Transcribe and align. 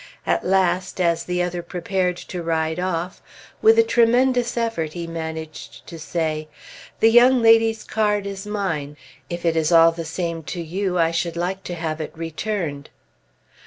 At 0.25 0.43
last, 0.43 0.99
as 0.99 1.25
the 1.25 1.43
other 1.43 1.61
prepared 1.61 2.17
to 2.17 2.41
ride 2.41 2.79
off, 2.79 3.21
with 3.61 3.77
a 3.77 3.83
tremendous 3.83 4.57
effort 4.57 4.93
he 4.93 5.05
managed 5.05 5.85
to 5.85 5.99
say, 5.99 6.47
"The 7.01 7.11
young 7.11 7.43
lady's 7.43 7.83
card 7.83 8.25
is 8.25 8.47
mine. 8.47 8.97
If 9.29 9.45
it 9.45 9.55
is 9.55 9.71
all 9.71 9.91
the 9.91 10.03
same 10.03 10.41
to 10.57 10.59
you, 10.59 10.97
I 10.97 11.11
should 11.11 11.37
like 11.37 11.63
to 11.65 11.75
have 11.75 12.01
it 12.01 12.13
returned." 12.17 12.89